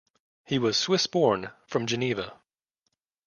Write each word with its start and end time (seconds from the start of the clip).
He 0.45 0.57
was 0.57 0.77
Swiss-born, 0.77 1.51
from 1.67 1.85
Geneva. 1.85 2.33